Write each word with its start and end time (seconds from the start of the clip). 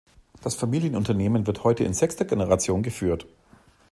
Das 0.41 0.55
Familienunternehmen 0.55 1.45
wird 1.45 1.63
heute 1.63 1.83
in 1.83 1.93
sechster 1.93 2.25
Generation 2.25 2.81
geführt. 2.81 3.27